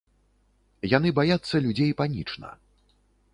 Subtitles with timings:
[0.97, 2.49] Яны баяцца людзей панічна.